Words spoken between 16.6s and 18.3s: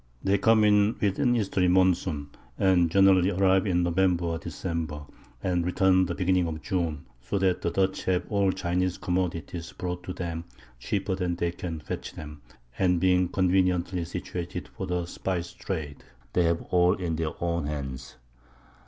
all in their own Hands.